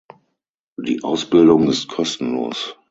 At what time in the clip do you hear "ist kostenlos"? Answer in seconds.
1.69-2.75